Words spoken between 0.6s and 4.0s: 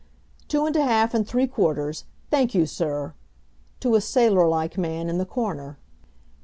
and a half, and three quarters. Thank you, Sir," to